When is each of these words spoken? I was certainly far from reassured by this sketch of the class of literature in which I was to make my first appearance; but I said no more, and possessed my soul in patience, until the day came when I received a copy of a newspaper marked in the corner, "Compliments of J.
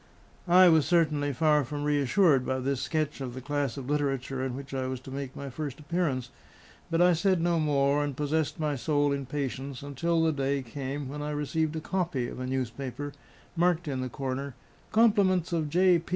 I 0.47 0.67
was 0.67 0.87
certainly 0.87 1.31
far 1.31 1.63
from 1.63 1.83
reassured 1.83 2.43
by 2.43 2.57
this 2.59 2.81
sketch 2.81 3.21
of 3.21 3.35
the 3.35 3.39
class 3.39 3.77
of 3.77 3.87
literature 3.87 4.43
in 4.43 4.55
which 4.55 4.73
I 4.73 4.87
was 4.87 4.99
to 5.01 5.11
make 5.11 5.35
my 5.35 5.51
first 5.51 5.79
appearance; 5.79 6.31
but 6.89 7.03
I 7.03 7.13
said 7.13 7.39
no 7.39 7.59
more, 7.59 8.03
and 8.03 8.17
possessed 8.17 8.59
my 8.59 8.75
soul 8.75 9.11
in 9.11 9.27
patience, 9.27 9.83
until 9.83 10.23
the 10.23 10.31
day 10.31 10.63
came 10.63 11.07
when 11.07 11.21
I 11.21 11.29
received 11.29 11.75
a 11.75 11.81
copy 11.81 12.27
of 12.27 12.39
a 12.39 12.47
newspaper 12.47 13.13
marked 13.55 13.87
in 13.87 14.01
the 14.01 14.09
corner, 14.09 14.55
"Compliments 14.91 15.53
of 15.53 15.69
J. 15.69 16.01